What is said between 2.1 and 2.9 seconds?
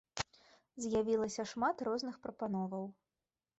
прапановаў.